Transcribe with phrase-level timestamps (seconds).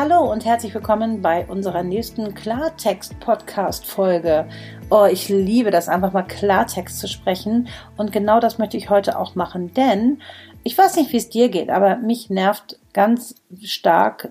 [0.00, 4.48] Hallo und herzlich willkommen bei unserer nächsten Klartext-Podcast-Folge.
[4.88, 7.68] Oh, ich liebe das einfach mal Klartext zu sprechen
[7.98, 10.22] und genau das möchte ich heute auch machen, denn
[10.64, 14.30] ich weiß nicht, wie es dir geht, aber mich nervt ganz stark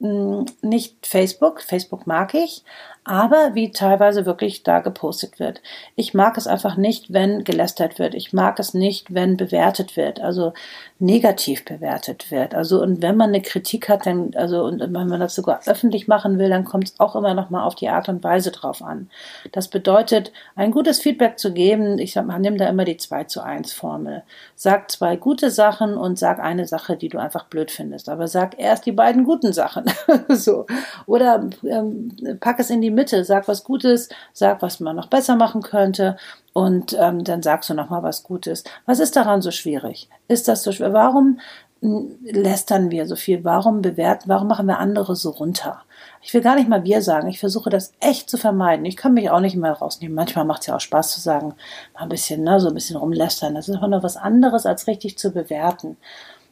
[0.00, 2.64] hm, nicht Facebook, Facebook mag ich,
[3.08, 5.62] aber wie teilweise wirklich da gepostet wird.
[5.96, 8.14] Ich mag es einfach nicht, wenn gelästert wird.
[8.14, 10.52] Ich mag es nicht, wenn bewertet wird, also
[10.98, 12.54] negativ bewertet wird.
[12.54, 16.08] Also und wenn man eine Kritik hat, dann also und wenn man das sogar öffentlich
[16.08, 18.82] machen will, dann kommt es auch immer noch mal auf die Art und Weise drauf
[18.82, 19.08] an.
[19.52, 21.98] Das bedeutet, ein gutes Feedback zu geben.
[21.98, 24.22] Ich sag mal, nimm da immer die 2 zu 1 Formel.
[24.54, 28.08] Sag zwei gute Sachen und sag eine Sache, die du einfach blöd findest.
[28.08, 29.84] Aber sag erst die beiden guten Sachen.
[30.28, 30.66] so
[31.06, 35.36] oder ähm, pack es in die Mitte, sag was Gutes, sag, was man noch besser
[35.36, 36.16] machen könnte
[36.52, 38.64] und ähm, dann sagst du noch mal was Gutes.
[38.84, 40.08] Was ist daran so schwierig?
[40.26, 40.92] Ist das so schwer?
[40.92, 41.38] Warum
[41.80, 43.44] hm, lästern wir so viel?
[43.44, 44.28] Warum bewerten?
[44.28, 45.82] Warum machen wir andere so runter?
[46.20, 47.28] Ich will gar nicht mal wir sagen.
[47.28, 48.84] Ich versuche das echt zu vermeiden.
[48.86, 50.16] Ich kann mich auch nicht mehr rausnehmen.
[50.16, 51.54] Manchmal macht es ja auch Spaß zu sagen,
[51.94, 53.54] mal ein bisschen, ne, so ein bisschen rumlästern.
[53.54, 55.96] Das ist aber noch was anderes, als richtig zu bewerten.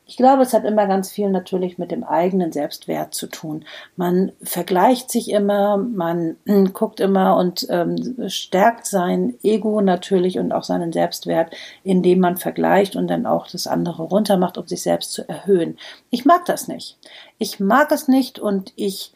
[0.08, 3.64] Ich glaube, es hat immer ganz viel natürlich mit dem eigenen Selbstwert zu tun.
[3.96, 6.36] Man vergleicht sich immer, man
[6.72, 12.94] guckt immer und ähm, stärkt sein Ego natürlich und auch seinen Selbstwert, indem man vergleicht
[12.94, 15.76] und dann auch das andere runtermacht, um sich selbst zu erhöhen.
[16.10, 16.98] Ich mag das nicht.
[17.38, 19.12] Ich mag es nicht und ich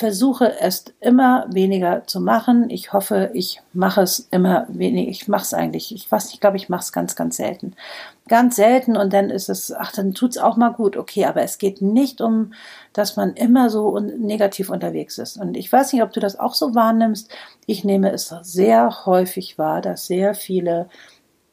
[0.00, 2.70] versuche es immer weniger zu machen.
[2.70, 5.10] Ich hoffe, ich mache es immer weniger.
[5.10, 5.94] Ich mache es eigentlich.
[5.94, 7.74] Ich weiß nicht, ich glaube, ich mache es ganz, ganz selten.
[8.26, 10.96] Ganz selten und dann ist es, ach, dann tut es auch mal gut.
[10.96, 12.54] Okay, aber es geht nicht um,
[12.94, 15.36] dass man immer so negativ unterwegs ist.
[15.36, 17.30] Und ich weiß nicht, ob du das auch so wahrnimmst.
[17.66, 20.88] Ich nehme es sehr häufig wahr, dass sehr viele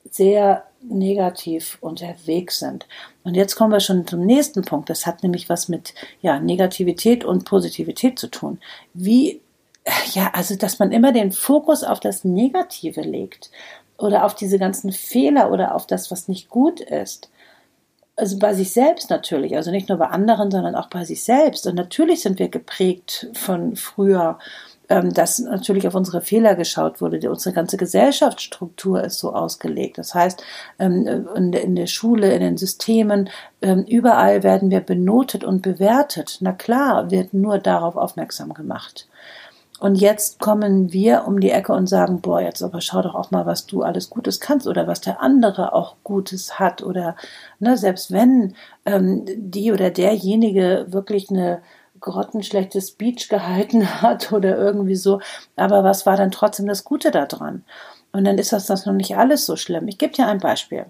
[0.09, 2.87] sehr negativ unterwegs sind.
[3.23, 4.89] Und jetzt kommen wir schon zum nächsten Punkt.
[4.89, 8.59] Das hat nämlich was mit ja, Negativität und Positivität zu tun.
[8.93, 9.41] Wie,
[10.13, 13.51] ja, also, dass man immer den Fokus auf das Negative legt
[13.97, 17.29] oder auf diese ganzen Fehler oder auf das, was nicht gut ist.
[18.15, 21.67] Also bei sich selbst natürlich, also nicht nur bei anderen, sondern auch bei sich selbst.
[21.67, 24.39] Und natürlich sind wir geprägt von früher
[24.89, 27.29] ähm, dass natürlich auf unsere Fehler geschaut wurde.
[27.29, 29.97] Unsere ganze Gesellschaftsstruktur ist so ausgelegt.
[29.97, 30.43] Das heißt,
[30.79, 33.29] ähm, in der Schule, in den Systemen,
[33.61, 36.37] ähm, überall werden wir benotet und bewertet.
[36.41, 39.07] Na klar, wird nur darauf aufmerksam gemacht.
[39.79, 43.29] Und jetzt kommen wir um die Ecke und sagen, boah, jetzt aber schau doch auch
[43.29, 47.15] mal, was du alles Gutes kannst oder was der andere auch Gutes hat oder
[47.59, 48.55] ne, selbst wenn
[48.85, 51.61] ähm, die oder derjenige wirklich eine
[51.99, 55.21] grottenschlechtes Speech gehalten hat oder irgendwie so.
[55.55, 57.63] Aber was war dann trotzdem das Gute daran?
[58.11, 59.87] Und dann ist das, das noch nicht alles so schlimm.
[59.87, 60.85] Ich gebe dir ein Beispiel.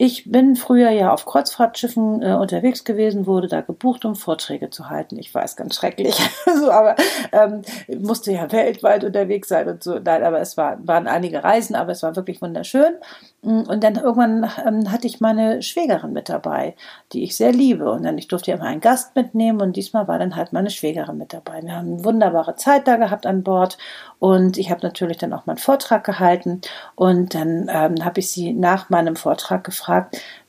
[0.00, 4.88] Ich bin früher ja auf Kreuzfahrtschiffen äh, unterwegs gewesen, wurde da gebucht, um Vorträge zu
[4.88, 5.18] halten.
[5.18, 6.14] Ich weiß, ganz schrecklich,
[6.60, 6.94] so, aber
[7.32, 7.62] ähm,
[8.00, 9.98] musste ja weltweit unterwegs sein und so.
[9.98, 12.94] Nein, aber es war, waren einige Reisen, aber es war wirklich wunderschön.
[13.42, 16.76] Mm, und dann irgendwann ähm, hatte ich meine Schwägerin mit dabei,
[17.12, 17.90] die ich sehr liebe.
[17.90, 20.70] Und dann ich durfte ja immer einen Gast mitnehmen und diesmal war dann halt meine
[20.70, 21.60] Schwägerin mit dabei.
[21.64, 23.78] Wir haben eine wunderbare Zeit da gehabt an Bord
[24.20, 26.60] und ich habe natürlich dann auch meinen Vortrag gehalten
[26.94, 29.87] und dann ähm, habe ich sie nach meinem Vortrag gefragt,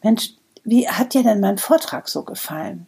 [0.03, 0.33] Mensch,
[0.63, 2.85] wie hat dir denn mein Vortrag so gefallen?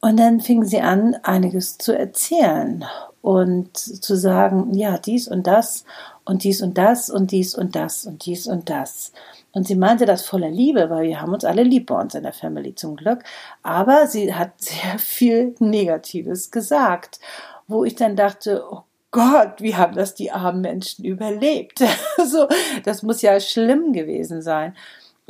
[0.00, 2.84] Und dann fing sie an, einiges zu erzählen
[3.22, 5.84] und zu sagen, ja, dies und das
[6.24, 9.12] und dies und das und dies und das und dies und das.
[9.52, 12.22] Und sie meinte das voller Liebe, weil wir haben uns alle lieb bei uns in
[12.22, 13.24] der Family zum Glück.
[13.62, 17.20] Aber sie hat sehr viel Negatives gesagt,
[17.68, 21.82] wo ich dann dachte, oh Gott, wie haben das die armen Menschen überlebt?
[22.24, 22.46] so,
[22.84, 24.74] das muss ja schlimm gewesen sein.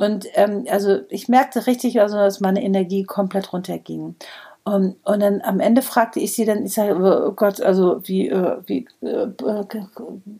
[0.01, 4.15] Und ähm, also ich merkte richtig, also, dass meine Energie komplett runterging.
[4.63, 8.29] Um, und dann am Ende fragte ich sie dann, ich sage, oh Gott, also wie,
[8.29, 9.27] äh, wie äh,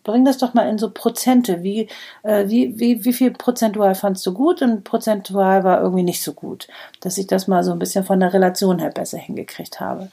[0.03, 1.61] bring das doch mal in so Prozente.
[1.61, 1.87] Wie,
[2.23, 6.33] äh, wie, wie, wie viel prozentual fandst du gut und prozentual war irgendwie nicht so
[6.33, 6.67] gut,
[7.01, 10.09] dass ich das mal so ein bisschen von der Relation her besser hingekriegt habe.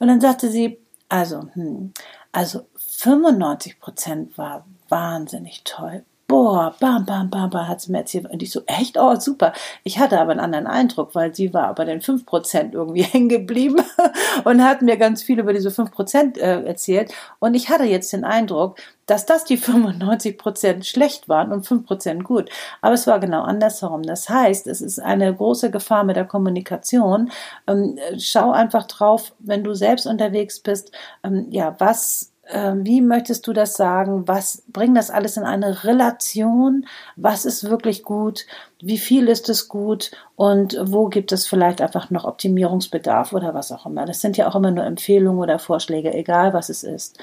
[0.00, 0.78] Und dann sagte sie,
[1.08, 1.92] also, hm,
[2.32, 8.26] also 95 Prozent war wahnsinnig toll boah, bam, bam, bam, bam, hat sie mir erzählt.
[8.30, 8.98] Und ich so, echt?
[8.98, 9.54] Oh, super.
[9.82, 13.82] Ich hatte aber einen anderen Eindruck, weil sie war bei den 5% irgendwie hängen geblieben
[14.44, 17.12] und hat mir ganz viel über diese 5% äh, erzählt.
[17.38, 22.50] Und ich hatte jetzt den Eindruck, dass das die 95% schlecht waren und 5% gut.
[22.82, 24.02] Aber es war genau andersherum.
[24.02, 27.30] Das heißt, es ist eine große Gefahr mit der Kommunikation.
[27.66, 30.92] Ähm, schau einfach drauf, wenn du selbst unterwegs bist,
[31.24, 34.26] ähm, ja, was ähm, wie möchtest du das sagen?
[34.26, 36.86] Was bring das alles in eine Relation?
[37.16, 38.46] Was ist wirklich gut?
[38.80, 40.10] Wie viel ist es gut?
[40.36, 44.06] Und wo gibt es vielleicht einfach noch Optimierungsbedarf oder was auch immer?
[44.06, 47.18] Das sind ja auch immer nur Empfehlungen oder Vorschläge, egal was es ist.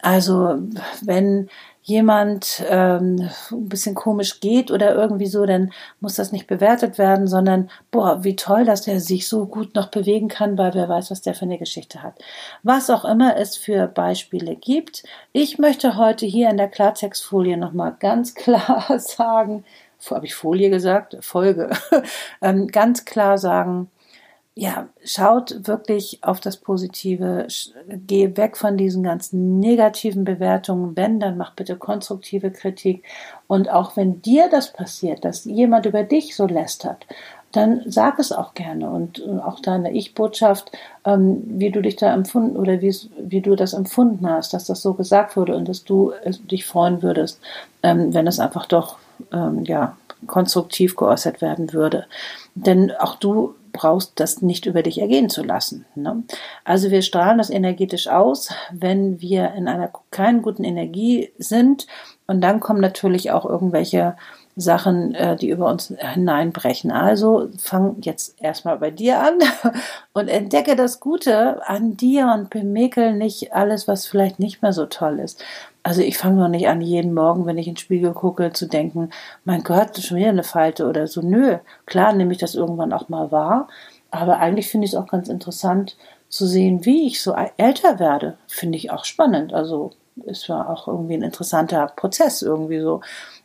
[0.00, 0.58] Also
[1.02, 1.48] wenn
[1.88, 7.26] jemand ähm, ein bisschen komisch geht oder irgendwie so, dann muss das nicht bewertet werden,
[7.26, 11.10] sondern boah, wie toll, dass der sich so gut noch bewegen kann, weil wer weiß,
[11.10, 12.14] was der für eine Geschichte hat.
[12.62, 15.02] Was auch immer es für Beispiele gibt.
[15.32, 19.64] Ich möchte heute hier in der Klartextfolie nochmal ganz klar sagen,
[20.10, 21.16] habe ich Folie gesagt?
[21.22, 21.70] Folge.
[22.42, 23.90] ähm, ganz klar sagen,
[24.60, 27.46] ja, schaut wirklich auf das Positive,
[27.86, 30.96] geh weg von diesen ganzen negativen Bewertungen.
[30.96, 33.04] Wenn, dann mach bitte konstruktive Kritik.
[33.46, 37.06] Und auch wenn dir das passiert, dass jemand über dich so lästert,
[37.52, 40.72] dann sag es auch gerne und auch deine Ich-Botschaft,
[41.04, 44.94] ähm, wie du dich da empfunden oder wie du das empfunden hast, dass das so
[44.94, 47.40] gesagt wurde und dass du äh, dich freuen würdest,
[47.84, 48.98] ähm, wenn es einfach doch
[49.32, 49.96] ähm, ja
[50.26, 52.06] konstruktiv geäußert werden würde.
[52.56, 55.86] Denn auch du brauchst das nicht über dich ergehen zu lassen.
[55.94, 56.24] Ne?
[56.64, 61.86] Also wir strahlen das energetisch aus, wenn wir in einer keinen guten Energie sind.
[62.26, 64.16] Und dann kommen natürlich auch irgendwelche
[64.58, 66.90] Sachen, äh, die über uns hineinbrechen.
[66.90, 69.38] Also fang jetzt erstmal bei dir an
[70.12, 74.86] und entdecke das Gute an dir und bemäkel nicht alles, was vielleicht nicht mehr so
[74.86, 75.42] toll ist.
[75.84, 78.66] Also ich fange noch nicht an, jeden Morgen, wenn ich in den Spiegel gucke, zu
[78.66, 79.10] denken,
[79.44, 81.22] mein Gott, schon wieder eine Falte oder so.
[81.22, 83.68] Nö, klar nehme ich das irgendwann auch mal wahr,
[84.10, 85.96] aber eigentlich finde ich es auch ganz interessant
[86.28, 88.36] zu sehen, wie ich so älter werde.
[88.46, 89.52] Finde ich auch spannend.
[89.54, 89.92] Also
[90.26, 93.00] es war auch irgendwie ein interessanter Prozess irgendwie so.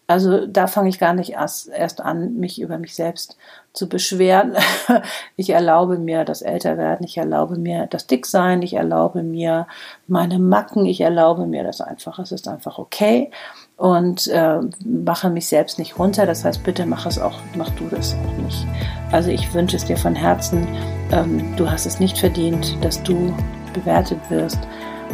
[0.05, 3.37] Also da fange ich gar nicht erst, erst an, mich über mich selbst
[3.71, 4.55] zu beschweren.
[5.35, 9.67] Ich erlaube mir das Älterwerden, ich erlaube mir das Dicksein, ich erlaube mir
[10.07, 12.19] meine Macken, ich erlaube mir das einfach.
[12.19, 13.31] Es ist einfach okay
[13.77, 16.25] und äh, mache mich selbst nicht runter.
[16.25, 18.67] Das heißt, bitte mach es auch, mach du das auch nicht.
[19.11, 20.67] Also ich wünsche es dir von Herzen.
[21.13, 23.35] Ähm, du hast es nicht verdient, dass du
[23.73, 24.59] bewertet wirst.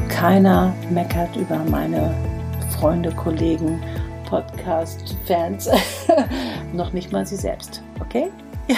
[0.08, 2.16] Keiner meckert über meine
[2.70, 3.82] Freunde, Kollegen
[4.26, 5.70] Podcast-Fans.
[6.74, 7.84] Noch nicht mal sie selbst.
[8.00, 8.30] Okay?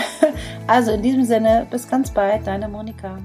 [0.67, 3.17] Also in diesem Sinne, bis ganz bald, deine Monika.